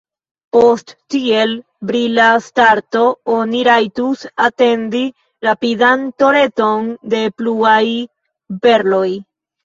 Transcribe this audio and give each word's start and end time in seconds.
Post 0.55 0.91
tiel 1.15 1.51
brila 1.89 2.29
starto 2.45 3.01
oni 3.33 3.59
rajtus 3.67 4.23
atendi 4.45 5.01
rapidan 5.49 6.07
torenton 6.23 6.87
de 7.15 7.21
pluaj 7.43 7.83
perloj. 8.65 9.11